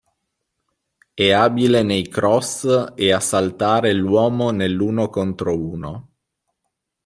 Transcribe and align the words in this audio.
È 1.13 1.29
abile 1.31 1.83
nei 1.83 2.07
cross 2.07 2.93
e 2.95 3.13
a 3.13 3.19
saltare 3.19 3.93
l'uomo 3.93 4.49
nell'uno 4.49 5.09
contro 5.11 5.55
uno. 5.55 6.09